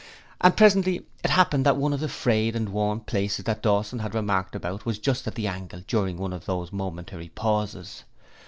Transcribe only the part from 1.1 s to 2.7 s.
it happened that one of the frayed and